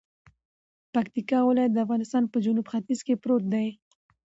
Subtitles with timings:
[0.93, 3.67] پکتیکا ولایت دافغانستان په جنوب ختیځ کې پروت دی